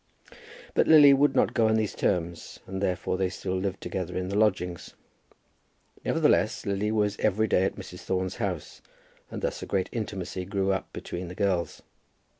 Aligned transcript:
But 0.73 0.87
Lily 0.87 1.13
would 1.13 1.35
not 1.35 1.53
go 1.53 1.67
on 1.67 1.75
those 1.75 1.93
terms, 1.93 2.59
and 2.65 2.81
therefore 2.81 3.17
they 3.17 3.29
still 3.29 3.53
lived 3.55 3.81
together 3.81 4.17
in 4.17 4.29
the 4.29 4.35
lodgings. 4.35 4.95
Nevertheless 6.03 6.65
Lily 6.65 6.91
was 6.91 7.19
every 7.19 7.47
day 7.47 7.65
at 7.65 7.75
Mrs. 7.75 7.99
Thorne's 7.99 8.37
house, 8.37 8.81
and 9.29 9.43
thus 9.43 9.61
a 9.61 9.67
great 9.67 9.89
intimacy 9.91 10.43
grew 10.43 10.71
up 10.71 10.91
between 10.91 11.27
the 11.27 11.35
girls. 11.35 11.83